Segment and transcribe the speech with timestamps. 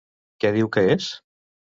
[0.43, 1.09] Què diu que és?